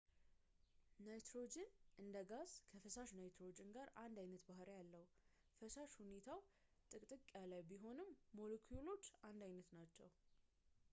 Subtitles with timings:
[1.07, 1.67] ናይትሮጅን
[2.03, 5.03] እንደ ጋዝ ከፈሳሽ ናይትሮጅን ጋር አንድ ዓይነት ባሕሪያት አለው
[5.59, 6.41] ፈሳሽ ሁኔታው
[6.93, 8.09] ጥቅጥቅ ያለ ቢሆንም
[8.39, 10.09] ሞሎኪውሎቹ አንድ ዓይነት ናቸው